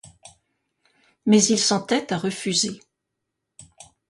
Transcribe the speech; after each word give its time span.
Mais, 1.27 1.39
s'il 1.39 1.59
s'entête 1.59 2.11
à 2.11 2.17
refuser. 2.17 2.79